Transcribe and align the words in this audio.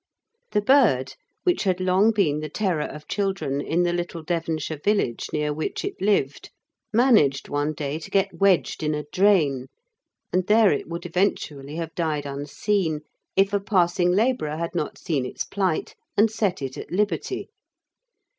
The 0.53 0.63
bird, 0.63 1.13
which 1.43 1.63
had 1.63 1.79
long 1.79 2.09
been 2.09 2.39
the 2.39 2.49
terror 2.49 2.81
of 2.87 3.07
children 3.07 3.61
in 3.63 3.83
the 3.83 3.93
little 3.93 4.23
Devonshire 4.23 4.79
village 4.83 5.27
near 5.31 5.53
which 5.53 5.85
it 5.85 6.01
lived, 6.01 6.49
managed 6.91 7.49
one 7.49 7.73
day 7.73 7.99
to 7.99 8.09
get 8.09 8.33
wedged 8.39 8.81
in 8.81 8.95
a 8.95 9.03
drain, 9.11 9.67
and 10.33 10.47
there 10.47 10.71
it 10.71 10.87
would 10.89 11.05
eventually 11.05 11.75
have 11.75 11.93
died 11.93 12.25
unseen 12.25 13.01
if 13.35 13.53
a 13.53 13.59
passing 13.59 14.11
labourer 14.11 14.57
had 14.57 14.73
not 14.73 14.97
seen 14.97 15.23
its 15.23 15.43
plight 15.43 15.93
and 16.17 16.31
set 16.31 16.63
it 16.63 16.79
at 16.79 16.89
liberty. 16.91 17.49